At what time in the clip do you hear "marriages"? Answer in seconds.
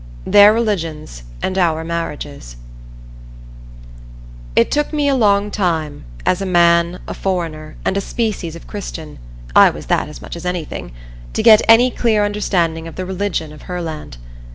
1.83-2.55